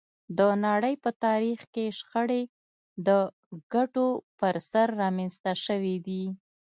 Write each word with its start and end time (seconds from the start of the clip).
د 0.37 0.39
نړۍ 0.65 0.95
په 1.03 1.09
تاریخ 1.23 1.59
کې 1.73 1.85
شخړې 1.99 2.41
د 3.07 3.09
ګټو 3.73 4.07
پر 4.39 4.55
سر 4.69 4.87
رامنځته 5.01 5.53
شوې 5.65 5.95
دي 6.07 6.23